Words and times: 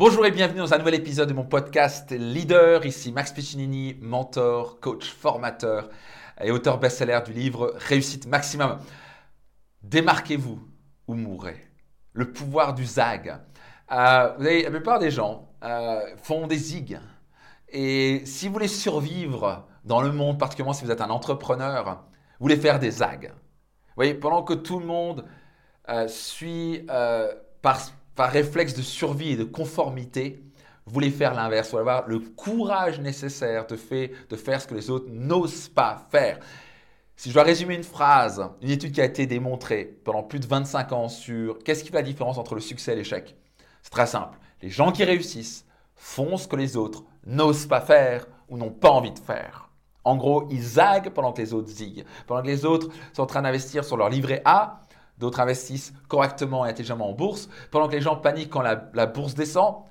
Bonjour 0.00 0.24
et 0.24 0.30
bienvenue 0.30 0.60
dans 0.60 0.72
un 0.72 0.78
nouvel 0.78 0.94
épisode 0.94 1.28
de 1.28 1.34
mon 1.34 1.44
podcast 1.44 2.10
Leader. 2.10 2.86
Ici 2.86 3.12
Max 3.12 3.32
Piccinini, 3.32 3.98
mentor, 4.00 4.80
coach, 4.80 5.12
formateur 5.12 5.90
et 6.40 6.50
auteur 6.50 6.78
best-seller 6.78 7.20
du 7.26 7.34
livre 7.34 7.74
Réussite 7.76 8.26
Maximum. 8.26 8.78
Démarquez-vous 9.82 10.58
ou 11.06 11.12
mourrez. 11.12 11.62
Le 12.14 12.32
pouvoir 12.32 12.72
du 12.72 12.86
zag. 12.86 13.40
Euh, 13.92 14.32
vous 14.38 14.44
savez, 14.44 14.62
la 14.62 14.70
plupart 14.70 15.00
des 15.00 15.10
gens 15.10 15.50
euh, 15.62 16.00
font 16.16 16.46
des 16.46 16.56
zigs. 16.56 16.98
Et 17.68 18.22
si 18.24 18.46
vous 18.46 18.54
voulez 18.54 18.68
survivre 18.68 19.68
dans 19.84 20.00
le 20.00 20.12
monde, 20.12 20.38
particulièrement 20.38 20.72
si 20.72 20.82
vous 20.82 20.90
êtes 20.90 21.02
un 21.02 21.10
entrepreneur, 21.10 22.06
vous 22.38 22.44
voulez 22.44 22.56
faire 22.56 22.78
des 22.78 22.90
zags. 22.90 23.34
Vous 23.34 23.96
voyez, 23.96 24.14
pendant 24.14 24.44
que 24.44 24.54
tout 24.54 24.80
le 24.80 24.86
monde 24.86 25.26
euh, 25.90 26.08
suit 26.08 26.86
par 27.60 27.80
par 28.20 28.30
réflexe 28.30 28.74
de 28.74 28.82
survie 28.82 29.30
et 29.30 29.36
de 29.36 29.44
conformité, 29.44 30.44
voulez 30.84 31.08
faire 31.08 31.32
l'inverse, 31.32 31.70
vous 31.70 31.78
avoir 31.78 32.06
le 32.06 32.18
courage 32.18 33.00
nécessaire 33.00 33.66
de, 33.66 33.78
de 34.28 34.36
faire 34.36 34.60
ce 34.60 34.66
que 34.66 34.74
les 34.74 34.90
autres 34.90 35.06
n'osent 35.08 35.70
pas 35.70 36.06
faire. 36.10 36.38
Si 37.16 37.30
je 37.30 37.34
dois 37.34 37.44
résumer 37.44 37.76
une 37.76 37.82
phrase, 37.82 38.46
une 38.60 38.68
étude 38.68 38.92
qui 38.92 39.00
a 39.00 39.06
été 39.06 39.24
démontrée 39.26 39.86
pendant 40.04 40.22
plus 40.22 40.38
de 40.38 40.46
25 40.46 40.92
ans 40.92 41.08
sur 41.08 41.60
qu'est-ce 41.60 41.82
qui 41.82 41.88
fait 41.88 41.96
la 41.96 42.02
différence 42.02 42.36
entre 42.36 42.54
le 42.54 42.60
succès 42.60 42.92
et 42.92 42.96
l'échec, 42.96 43.34
c'est 43.80 43.90
très 43.90 44.06
simple. 44.06 44.36
Les 44.60 44.68
gens 44.68 44.92
qui 44.92 45.04
réussissent 45.04 45.64
font 45.96 46.36
ce 46.36 46.46
que 46.46 46.56
les 46.56 46.76
autres 46.76 47.04
n'osent 47.24 47.64
pas 47.64 47.80
faire 47.80 48.26
ou 48.50 48.58
n'ont 48.58 48.68
pas 48.68 48.90
envie 48.90 49.12
de 49.12 49.18
faire. 49.18 49.70
En 50.04 50.16
gros, 50.16 50.46
ils 50.50 50.62
zaguent 50.62 51.08
pendant 51.08 51.32
que 51.32 51.40
les 51.40 51.54
autres 51.54 51.70
ziguent. 51.70 52.04
Pendant 52.26 52.42
que 52.42 52.48
les 52.48 52.66
autres 52.66 52.88
sont 53.14 53.22
en 53.22 53.26
train 53.26 53.40
d'investir 53.40 53.82
sur 53.82 53.96
leur 53.96 54.10
livret 54.10 54.42
A, 54.44 54.82
d'autres 55.20 55.40
investissent 55.40 55.92
correctement 56.08 56.66
et 56.66 56.70
intelligemment 56.70 57.08
en 57.08 57.12
bourse. 57.12 57.48
Pendant 57.70 57.86
que 57.86 57.92
les 57.92 58.00
gens 58.00 58.16
paniquent 58.16 58.50
quand 58.50 58.62
la, 58.62 59.06
bourse 59.06 59.34
descend, 59.34 59.84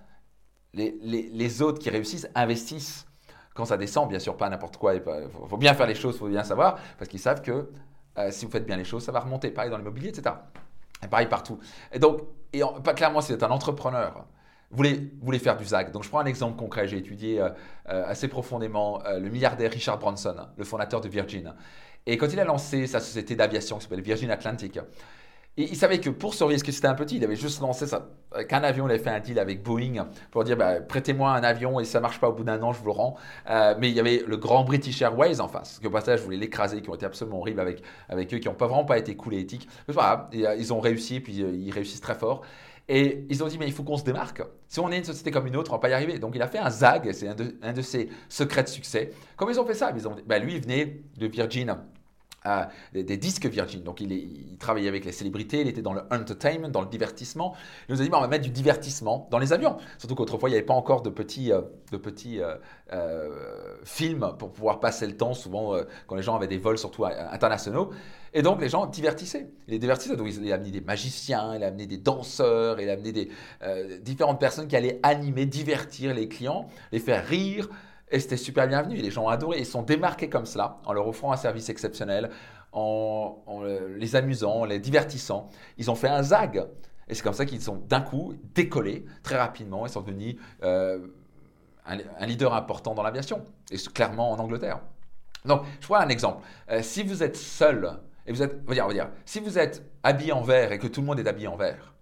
les, 0.73 1.61
autres 1.61 1.79
qui 1.79 1.89
réussissent 1.89 2.27
investissent 2.35 3.05
quand 3.53 3.65
ça 3.65 3.77
descend, 3.77 4.09
bien 4.09 4.20
sûr 4.20 4.35
pas 4.35 4.49
n'importe 4.49 4.77
quoi. 4.77 4.95
Il 4.95 5.01
faut, 5.48 5.57
bien 5.57 5.73
faire 5.73 5.87
les 5.87 5.95
choses, 5.95 6.15
il 6.15 6.20
faut 6.20 6.27
bien 6.27 6.43
savoir, 6.43 6.77
parce 6.98 7.09
qu'ils 7.09 7.20
savent 7.20 7.41
que 7.41 7.70
euh, 8.17 8.31
si 8.31 8.45
vous 8.45 8.51
faites 8.51 8.65
bien 8.65 8.76
les 8.76 8.84
choses, 8.84 9.04
ça 9.04 9.12
va 9.12 9.20
remonter. 9.20 9.51
Pareil 9.51 9.70
dans 9.70 9.77
l'immobilier, 9.77 10.09
etc. 10.09 10.35
Et 11.04 11.07
pareil 11.07 11.27
partout. 11.27 11.59
Et 11.91 11.99
donc, 11.99 12.21
et 12.51 12.61
pas 12.84 12.93
clairement, 12.93 13.21
si 13.21 13.32
vous 13.32 13.35
êtes 13.35 13.43
un 13.43 13.51
entrepreneur, 13.51 14.26
vous 14.71 14.77
voulez, 14.77 15.13
voulez, 15.21 15.39
faire 15.39 15.57
du 15.57 15.65
ZAG. 15.65 15.91
Donc, 15.91 16.04
je 16.04 16.09
prends 16.09 16.20
un 16.20 16.26
exemple 16.26 16.57
concret. 16.57 16.87
J'ai 16.87 16.98
étudié 16.98 17.39
euh, 17.39 17.49
euh, 17.89 18.04
assez 18.07 18.27
profondément 18.27 19.01
le 19.05 19.29
milliardaire 19.29 19.71
Richard 19.71 19.99
Branson, 19.99 20.35
le 20.57 20.63
fondateur 20.63 21.01
de 21.01 21.07
Virgin. 21.07 21.54
Et 22.05 22.17
quand 22.17 22.32
il 22.34 22.39
a 22.39 22.43
lancé 22.43 22.87
sa 22.87 22.99
société 22.99 23.35
d'aviation 23.35 23.77
qui 23.77 23.84
s'appelle 23.84 24.01
Virgin 24.01 24.32
Atlantic, 24.32 24.79
il 25.63 25.76
savait 25.76 25.99
que 25.99 26.10
pour 26.10 26.34
survivre, 26.34 26.57
parce 26.57 26.68
que 26.68 26.71
c'était 26.71 26.88
un 26.88 26.96
petit, 26.96 27.18
il 27.18 27.24
avait 27.24 27.35
juste 27.35 27.60
lancé 27.62 27.88
ça, 27.88 28.07
qu'un 28.48 28.63
avion, 28.63 28.88
il 28.88 28.91
avait 28.91 29.04
fait 29.04 29.10
un 29.10 29.20
deal 29.20 29.40
avec 29.40 29.63
Boeing 29.63 30.07
pour 30.32 30.43
dire 30.43 30.55
bah, 30.55 30.79
prêtez-moi 30.79 31.32
un 31.32 31.43
avion 31.43 31.79
et 31.79 31.85
ça 31.85 31.99
marche 31.99 32.20
pas 32.20 32.29
au 32.29 32.34
bout 32.34 32.43
d'un 32.43 32.62
an, 32.62 32.71
je 32.71 32.79
vous 32.79 32.85
le 32.85 32.91
rends. 32.91 33.16
Euh, 33.49 33.76
mais 33.79 33.90
il 33.90 33.96
y 33.96 33.99
avait 33.99 34.24
le 34.26 34.38
grand 34.38 34.63
British 34.63 35.01
Airways 35.01 35.41
en 35.41 35.48
face, 35.48 35.79
que 35.79 35.88
au 35.88 35.91
passage, 35.91 36.20
je 36.20 36.24
voulais 36.24 36.38
l'écraser, 36.38 36.82
qui 36.82 36.90
ont 36.90 36.96
été 36.96 37.05
absolument 37.05 37.40
horribles 37.40 37.60
avec, 37.60 37.82
avec 38.07 38.34
eux, 38.34 38.38
qui 38.38 38.48
n'ont 38.48 38.54
pas 38.54 38.68
vraiment 38.68 38.85
pas 38.85 38.98
été 38.98 39.16
cool 39.16 39.34
et 39.34 39.40
éthiques. 39.40 39.68
Voilà, 39.88 40.29
euh, 40.34 40.55
ils 40.57 40.74
ont 40.74 40.79
réussi, 40.79 41.20
puis 41.20 41.41
euh, 41.41 41.51
ils 41.51 41.71
réussissent 41.71 42.01
très 42.01 42.16
fort. 42.16 42.41
Et 42.88 43.26
ils 43.29 43.44
ont 43.44 43.48
dit, 43.48 43.60
mais 43.60 43.68
il 43.68 43.73
faut 43.73 43.84
qu'on 43.84 43.98
se 43.98 44.04
démarque. 44.04 44.41
Si 44.68 44.79
on 44.79 44.91
est 44.91 44.98
une 44.98 45.04
société 45.04 45.29
comme 45.29 45.46
une 45.46 45.55
autre, 45.55 45.71
on 45.71 45.76
ne 45.76 45.77
va 45.77 45.82
pas 45.82 45.90
y 45.90 45.94
arriver. 45.94 46.18
Donc 46.18 46.35
il 46.35 46.41
a 46.41 46.48
fait 46.48 46.57
un 46.57 46.71
ZAG, 46.71 47.12
c'est 47.12 47.27
un, 47.27 47.73
de 47.73 47.82
ses 47.84 48.10
secrets 48.29 48.63
de 48.63 48.68
succès. 48.68 49.12
Comment 49.35 49.51
ils 49.51 49.60
ont 49.60 49.66
fait 49.66 49.76
ça? 49.76 49.91
Bah, 50.26 50.40
Lui, 50.40 50.55
il 50.55 50.62
venait 50.62 51.01
de 51.18 51.27
Virgin 51.27 51.77
des, 52.93 53.18
disques 53.18 53.45
Virgin. 53.45 53.84
Donc 53.84 54.01
il, 54.01 54.57
travaillait 54.59 54.90
avec 54.90 55.05
les 55.05 55.12
célébrités, 55.12 55.62
il 55.62 55.68
était 55.68 55.82
dans 55.82 55.93
le 55.93 56.01
entertainment, 56.12 56.70
dans 56.70 56.82
le 56.82 56.87
divertissement. 56.87 57.55
Il 57.87 57.95
nous 57.95 58.01
a 58.01 58.04
dit, 58.04 58.09
on 58.13 58.20
va 58.20 58.27
mettre 58.27 58.43
du 58.43 58.49
divertissement 58.49 59.27
dans 59.32 59.40
les 59.40 59.54
avions. 59.54 59.77
Surtout 59.98 60.15
qu'autrefois, 60.15 60.49
il 60.49 60.54
n'y 60.54 60.57
avait 60.57 60.65
pas 60.65 60.73
encore 60.73 61.01
de 61.01 61.10
petits, 61.10 61.51
euh, 61.51 61.62
euh, 61.93 62.55
euh, 62.93 63.76
films 63.84 64.34
pour 64.38 64.51
pouvoir 64.51 64.79
passer 64.79 65.07
le 65.07 65.16
temps, 65.16 65.34
souvent 65.34 65.75
quand 66.07 66.16
les 66.16 66.23
gens 66.23 66.35
avaient 66.35 66.47
des 66.47 66.57
vols 66.57 66.78
surtout 66.78 67.06
internationaux. 67.06 67.91
Et 68.33 68.41
donc 68.41 68.61
les 68.61 68.69
gens 68.69 68.85
divertissaient. 68.85 69.47
Les 69.67 69.79
divertissaient. 69.79 70.16
Donc 70.16 70.27
il 70.29 70.51
a 70.51 70.56
amené 70.56 70.71
des 70.71 70.81
magiciens, 70.81 71.56
il 71.56 71.63
a 71.63 71.67
amené 71.67 71.88
des 71.88 71.97
danseurs, 71.97 72.79
il 72.79 72.89
a 72.89 72.94
amené 72.94 73.11
des, 73.11 73.29
différentes 74.01 74.39
personnes 74.39 74.67
qui 74.67 74.75
allaient 74.75 75.00
animer, 75.03 75.45
divertir 75.45 76.13
les 76.13 76.27
clients, 76.27 76.67
les 76.91 77.00
faire 77.00 77.25
rire. 77.25 77.69
Et 78.11 78.19
c'était 78.19 78.37
super 78.37 78.67
bienvenu. 78.67 78.95
Les 78.95 79.11
gens 79.11 79.25
ont 79.25 79.29
adoré. 79.29 79.59
Ils 79.59 79.65
sont 79.65 79.83
démarqués 79.83 80.29
comme 80.29 80.45
cela, 80.45 80.79
en 80.85 80.93
leur 80.93 81.07
offrant 81.07 81.31
un 81.31 81.37
service 81.37 81.69
exceptionnel, 81.69 82.29
en, 82.71 83.63
les 83.97 84.15
amusant, 84.15 84.61
en 84.61 84.65
les 84.65 84.79
divertissant. 84.79 85.47
Ils 85.77 85.91
ont 85.91 85.95
fait 85.95 86.07
un 86.07 86.23
zag. 86.23 86.65
Et 87.07 87.15
c'est 87.15 87.23
comme 87.23 87.33
ça 87.33 87.45
qu'ils 87.45 87.61
sont 87.61 87.77
d'un 87.87 88.01
coup 88.01 88.33
décollés 88.53 89.05
très 89.23 89.37
rapidement 89.37 89.85
et 89.85 89.89
sont 89.89 90.01
devenus 90.01 90.35
euh, 90.63 91.07
un, 91.85 92.25
leader 92.25 92.53
important 92.53 92.93
dans 92.93 93.03
l'aviation. 93.03 93.43
Et 93.71 93.77
clairement 93.77 94.31
en 94.31 94.39
Angleterre. 94.39 94.79
Donc, 95.45 95.63
je 95.79 95.87
vois 95.87 96.01
un 96.01 96.09
exemple. 96.09 96.43
Euh, 96.69 96.81
si 96.81 97.03
vous 97.03 97.23
êtes 97.23 97.35
seul, 97.35 97.99
et 98.25 98.31
vous 98.31 98.41
êtes, 98.41 98.55
on 98.65 98.69
va 98.69 98.73
dire, 98.73 98.85
on 98.85 98.87
va 98.89 98.93
dire, 98.93 99.09
si 99.25 99.39
vous 99.39 99.57
êtes 99.57 99.83
habillé 100.03 100.31
en 100.31 100.41
vert 100.41 100.71
et 100.71 100.79
que 100.79 100.87
tout 100.87 101.01
le 101.01 101.07
monde 101.07 101.19
est 101.19 101.27
habillé 101.27 101.47
en 101.47 101.55
vert, 101.55 101.93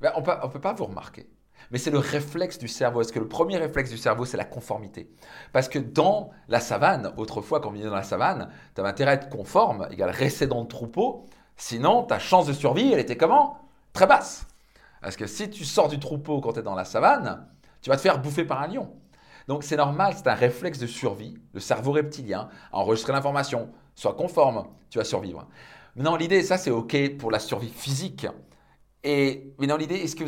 ben 0.00 0.12
on 0.16 0.20
ne 0.20 0.52
peut 0.52 0.60
pas 0.60 0.72
vous 0.74 0.86
remarquer. 0.86 1.26
Mais 1.70 1.78
c'est 1.78 1.90
le 1.90 1.98
réflexe 1.98 2.58
du 2.58 2.68
cerveau. 2.68 3.00
Est-ce 3.00 3.12
que 3.12 3.18
le 3.18 3.28
premier 3.28 3.56
réflexe 3.56 3.90
du 3.90 3.98
cerveau, 3.98 4.24
c'est 4.24 4.36
la 4.36 4.44
conformité? 4.44 5.10
Parce 5.52 5.68
que 5.68 5.78
dans 5.78 6.30
la 6.48 6.60
savane, 6.60 7.12
autrefois, 7.16 7.60
quand 7.60 7.68
on 7.68 7.72
vivait 7.72 7.88
dans 7.88 7.94
la 7.94 8.02
savane, 8.02 8.50
tu 8.74 8.80
avais 8.80 8.90
intérêt 8.90 9.10
à 9.12 9.14
être 9.14 9.28
conforme, 9.28 9.86
égal 9.90 10.10
rester 10.10 10.46
dans 10.46 10.60
le 10.60 10.68
troupeau. 10.68 11.26
Sinon, 11.56 12.04
ta 12.04 12.18
chance 12.18 12.46
de 12.46 12.52
survie, 12.52 12.92
elle 12.92 13.00
était 13.00 13.16
comment? 13.16 13.58
Très 13.92 14.06
basse. 14.06 14.46
Parce 15.00 15.16
que 15.16 15.26
si 15.26 15.50
tu 15.50 15.64
sors 15.64 15.88
du 15.88 15.98
troupeau 15.98 16.40
quand 16.40 16.54
tu 16.54 16.60
es 16.60 16.62
dans 16.62 16.74
la 16.74 16.84
savane, 16.84 17.46
tu 17.82 17.90
vas 17.90 17.96
te 17.96 18.02
faire 18.02 18.20
bouffer 18.20 18.44
par 18.44 18.62
un 18.62 18.68
lion. 18.68 18.90
Donc 19.46 19.64
c'est 19.64 19.76
normal, 19.76 20.14
c'est 20.16 20.28
un 20.28 20.34
réflexe 20.34 20.78
de 20.78 20.86
survie. 20.86 21.38
Le 21.54 21.60
cerveau 21.60 21.92
reptilien 21.92 22.48
a 22.72 22.78
enregistré 22.78 23.12
l'information. 23.12 23.70
Sois 23.94 24.14
conforme, 24.14 24.66
tu 24.90 24.98
vas 24.98 25.04
survivre. 25.04 25.48
Maintenant, 25.96 26.16
l'idée, 26.16 26.42
ça 26.42 26.58
c'est 26.58 26.70
OK 26.70 27.16
pour 27.16 27.30
la 27.30 27.38
survie 27.38 27.70
physique. 27.70 28.26
Et, 29.04 29.54
mais 29.60 29.68
dans 29.68 29.76
l'idée, 29.76 29.94
est-ce 29.94 30.16
que, 30.16 30.24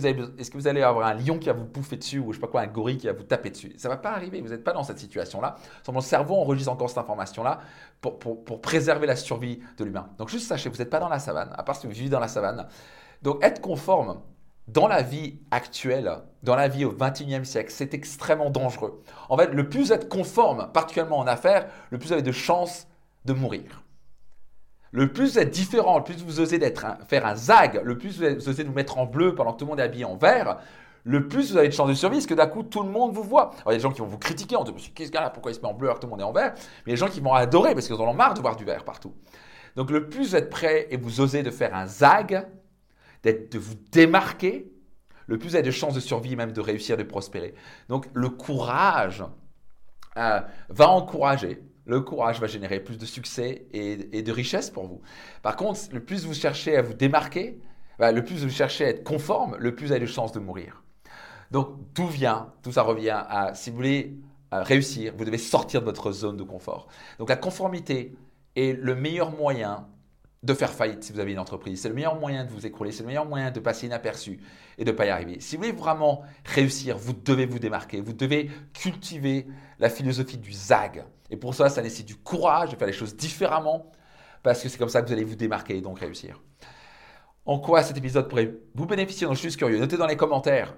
vous 0.56 0.68
allez 0.68 0.82
avoir 0.82 1.08
un 1.08 1.14
lion 1.14 1.38
qui 1.38 1.46
va 1.46 1.54
vous 1.54 1.64
bouffer 1.64 1.96
dessus 1.96 2.20
ou 2.20 2.32
je 2.32 2.36
sais 2.36 2.40
pas 2.40 2.46
quoi, 2.46 2.60
un 2.60 2.68
gorille 2.68 2.98
qui 2.98 3.08
va 3.08 3.12
vous 3.12 3.24
taper 3.24 3.50
dessus? 3.50 3.74
Ça 3.76 3.88
va 3.88 3.96
pas 3.96 4.12
arriver, 4.12 4.40
vous 4.40 4.50
n'êtes 4.50 4.62
pas 4.62 4.72
dans 4.72 4.84
cette 4.84 4.98
situation-là. 4.98 5.56
Mon 5.88 6.00
cerveau 6.00 6.36
enregistre 6.36 6.70
encore 6.70 6.88
cette 6.88 6.98
information-là 6.98 7.60
pour, 8.00 8.18
pour, 8.20 8.44
pour, 8.44 8.60
préserver 8.60 9.08
la 9.08 9.16
survie 9.16 9.58
de 9.76 9.84
l'humain. 9.84 10.08
Donc 10.18 10.28
juste 10.28 10.46
sachez, 10.46 10.68
vous 10.68 10.78
n'êtes 10.78 10.90
pas 10.90 11.00
dans 11.00 11.08
la 11.08 11.18
savane, 11.18 11.52
à 11.56 11.62
part 11.64 11.74
si 11.74 11.88
vous 11.88 11.92
vivez 11.92 12.08
dans 12.08 12.20
la 12.20 12.28
savane. 12.28 12.68
Donc 13.22 13.42
être 13.44 13.60
conforme 13.60 14.20
dans 14.68 14.86
la 14.86 15.02
vie 15.02 15.40
actuelle, 15.50 16.18
dans 16.44 16.54
la 16.54 16.68
vie 16.68 16.84
au 16.84 16.92
21e 16.92 17.44
siècle, 17.44 17.72
c'est 17.72 17.92
extrêmement 17.92 18.50
dangereux. 18.50 19.02
En 19.28 19.36
fait, 19.36 19.52
le 19.52 19.68
plus 19.68 19.90
êtes 19.90 20.08
conforme, 20.08 20.70
particulièrement 20.72 21.18
en 21.18 21.26
affaires, 21.26 21.66
le 21.90 21.98
plus 21.98 22.08
vous 22.08 22.12
avez 22.12 22.22
de 22.22 22.32
chances 22.32 22.86
de 23.24 23.32
mourir. 23.32 23.82
Le 24.92 25.12
plus 25.12 25.32
vous 25.32 25.38
êtes 25.38 25.50
différent, 25.50 25.98
le 25.98 26.04
plus 26.04 26.22
vous 26.24 26.40
osez 26.40 26.58
faire 27.06 27.26
un 27.26 27.36
zag, 27.36 27.80
le 27.84 27.96
plus 27.96 28.20
vous 28.20 28.48
osez 28.48 28.64
nous 28.64 28.72
mettre 28.72 28.98
en 28.98 29.06
bleu 29.06 29.34
pendant 29.34 29.52
que 29.52 29.58
tout 29.58 29.64
le 29.64 29.70
monde 29.70 29.80
est 29.80 29.84
habillé 29.84 30.04
en 30.04 30.16
vert, 30.16 30.58
le 31.04 31.28
plus 31.28 31.52
vous 31.52 31.58
avez 31.58 31.68
de 31.68 31.72
chances 31.72 31.88
de 31.88 31.94
survie, 31.94 32.16
parce 32.16 32.26
que 32.26 32.34
d'un 32.34 32.46
coup, 32.46 32.62
tout 32.62 32.82
le 32.82 32.90
monde 32.90 33.12
vous 33.12 33.22
voit. 33.22 33.52
Alors, 33.60 33.68
il 33.68 33.70
y 33.72 33.74
a 33.74 33.76
des 33.76 33.82
gens 33.82 33.92
qui 33.92 34.00
vont 34.00 34.06
vous 34.06 34.18
critiquer 34.18 34.56
en 34.56 34.64
disant 34.64 34.76
Qu'est-ce 34.94 35.08
ce 35.08 35.12
gars-là, 35.12 35.30
pourquoi 35.30 35.52
il 35.52 35.54
se 35.54 35.60
met 35.60 35.68
en 35.68 35.74
bleu 35.74 35.86
alors 35.88 35.96
que 35.96 36.00
tout 36.00 36.06
le 36.06 36.10
monde 36.10 36.20
est 36.20 36.24
en 36.24 36.32
vert? 36.32 36.52
Mais 36.54 36.62
il 36.86 36.90
y 36.90 36.92
a 36.92 36.94
des 36.94 37.00
gens 37.00 37.08
qui 37.08 37.20
vont 37.20 37.32
adorer 37.32 37.74
parce 37.74 37.86
qu'ils 37.86 37.96
en 37.96 38.08
ont 38.08 38.14
marre 38.14 38.34
de 38.34 38.40
voir 38.40 38.56
du 38.56 38.64
vert 38.64 38.84
partout. 38.84 39.14
Donc, 39.76 39.90
le 39.90 40.08
plus 40.08 40.30
vous 40.30 40.36
êtes 40.36 40.50
prêt 40.50 40.88
et 40.90 40.96
vous 40.96 41.20
osez 41.20 41.42
de 41.42 41.50
faire 41.50 41.74
un 41.74 41.86
zag, 41.86 42.46
de 43.24 43.58
vous 43.58 43.74
démarquer, 43.92 44.70
le 45.26 45.38
plus 45.38 45.50
vous 45.50 45.54
avez 45.54 45.64
de 45.64 45.70
chances 45.70 45.94
de 45.94 46.00
survie, 46.00 46.36
même 46.36 46.52
de 46.52 46.60
réussir, 46.60 46.96
de 46.96 47.02
prospérer. 47.04 47.54
Donc, 47.88 48.08
le 48.12 48.28
courage 48.28 49.24
euh, 50.16 50.40
va 50.68 50.88
encourager 50.88 51.62
le 51.90 52.00
courage 52.00 52.40
va 52.40 52.46
générer 52.46 52.80
plus 52.80 52.98
de 52.98 53.04
succès 53.04 53.66
et, 53.72 54.22
de 54.22 54.32
richesse 54.32 54.70
pour 54.70 54.86
vous. 54.86 55.00
Par 55.42 55.56
contre, 55.56 55.80
le 55.92 56.00
plus 56.00 56.24
vous 56.24 56.34
cherchez 56.34 56.76
à 56.76 56.82
vous 56.82 56.94
démarquer, 56.94 57.58
bah, 57.98 58.12
le 58.12 58.24
plus 58.24 58.44
vous 58.44 58.50
cherchez 58.50 58.84
à 58.84 58.88
être 58.88 59.02
conforme, 59.02 59.56
le 59.58 59.74
plus 59.74 59.86
vous 59.86 59.92
avez 59.92 60.00
de 60.00 60.06
chances 60.06 60.32
de 60.32 60.38
mourir. 60.38 60.84
Donc 61.50 61.76
tout 61.94 62.06
vient, 62.06 62.52
tout 62.62 62.72
ça 62.72 62.82
revient 62.82 63.24
à, 63.28 63.54
si 63.54 63.70
vous 63.70 63.76
voulez 63.76 64.16
réussir, 64.52 65.14
vous 65.16 65.24
devez 65.24 65.38
sortir 65.38 65.80
de 65.80 65.86
votre 65.86 66.12
zone 66.12 66.36
de 66.36 66.44
confort. 66.44 66.86
Donc 67.18 67.28
la 67.28 67.36
conformité 67.36 68.16
est 68.56 68.72
le 68.72 68.94
meilleur 68.94 69.32
moyen 69.32 69.88
de 70.42 70.54
faire 70.54 70.72
faillite 70.72 71.02
si 71.02 71.12
vous 71.12 71.20
avez 71.20 71.32
une 71.32 71.38
entreprise. 71.38 71.82
C'est 71.82 71.88
le 71.88 71.94
meilleur 71.94 72.18
moyen 72.18 72.44
de 72.44 72.50
vous 72.50 72.66
écrouler, 72.66 72.92
c'est 72.92 73.02
le 73.02 73.08
meilleur 73.08 73.26
moyen 73.26 73.50
de 73.50 73.60
passer 73.60 73.86
inaperçu 73.86 74.40
et 74.78 74.84
de 74.84 74.90
ne 74.90 74.96
pas 74.96 75.06
y 75.06 75.10
arriver. 75.10 75.40
Si 75.40 75.56
vous 75.56 75.62
voulez 75.62 75.74
vraiment 75.74 76.22
réussir, 76.44 76.96
vous 76.96 77.12
devez 77.12 77.46
vous 77.46 77.58
démarquer, 77.58 78.00
vous 78.00 78.12
devez 78.12 78.50
cultiver 78.72 79.46
la 79.78 79.90
philosophie 79.90 80.38
du 80.38 80.52
ZAG. 80.52 81.04
Et 81.30 81.36
pour 81.36 81.54
ça, 81.54 81.68
ça 81.68 81.80
nécessite 81.80 82.06
du 82.06 82.16
courage 82.16 82.70
de 82.70 82.76
faire 82.76 82.86
les 82.86 82.92
choses 82.92 83.16
différemment, 83.16 83.90
parce 84.42 84.62
que 84.62 84.68
c'est 84.68 84.78
comme 84.78 84.88
ça 84.88 85.00
que 85.00 85.06
vous 85.06 85.12
allez 85.12 85.24
vous 85.24 85.36
démarquer 85.36 85.76
et 85.76 85.80
donc 85.80 86.00
réussir. 86.00 86.42
En 87.46 87.58
quoi 87.58 87.82
cet 87.82 87.96
épisode 87.96 88.28
pourrait 88.28 88.54
vous 88.74 88.86
bénéficier 88.86 89.26
Donc, 89.26 89.36
je 89.36 89.48
suis 89.48 89.56
curieux? 89.56 89.78
Notez 89.78 89.96
dans 89.96 90.06
les 90.06 90.16
commentaires, 90.16 90.76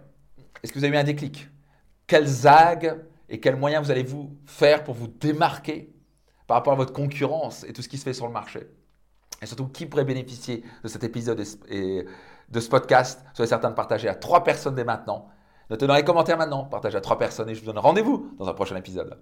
est-ce 0.62 0.72
que 0.72 0.78
vous 0.78 0.84
avez 0.84 0.94
eu 0.94 0.98
un 0.98 1.04
déclic? 1.04 1.48
Quel 2.06 2.26
ZAG 2.26 2.94
et 3.28 3.40
quels 3.40 3.56
moyens 3.56 3.84
vous 3.84 3.90
allez 3.90 4.02
vous 4.02 4.36
faire 4.46 4.84
pour 4.84 4.94
vous 4.94 5.08
démarquer 5.08 5.92
par 6.46 6.56
rapport 6.58 6.74
à 6.74 6.76
votre 6.76 6.92
concurrence 6.92 7.64
et 7.64 7.72
tout 7.72 7.82
ce 7.82 7.88
qui 7.88 7.98
se 7.98 8.04
fait 8.04 8.12
sur 8.12 8.26
le 8.26 8.32
marché? 8.32 8.68
Et 9.40 9.46
surtout, 9.46 9.66
qui 9.68 9.86
pourrait 9.86 10.04
bénéficier 10.04 10.62
de 10.84 10.88
cet 10.88 11.02
épisode 11.02 11.42
et 11.68 12.04
de 12.48 12.60
ce 12.60 12.68
podcast? 12.68 13.24
Soyez 13.34 13.48
certain 13.48 13.70
de 13.70 13.74
partager 13.74 14.08
à 14.08 14.14
trois 14.14 14.44
personnes 14.44 14.74
dès 14.74 14.84
maintenant. 14.84 15.28
Notez 15.70 15.86
dans 15.86 15.94
les 15.94 16.04
commentaires 16.04 16.36
maintenant, 16.36 16.64
partage 16.64 16.94
à 16.94 17.00
trois 17.00 17.18
personnes 17.18 17.48
et 17.48 17.54
je 17.54 17.60
vous 17.60 17.66
donne 17.66 17.78
rendez-vous 17.78 18.34
dans 18.38 18.48
un 18.48 18.54
prochain 18.54 18.76
épisode. 18.76 19.18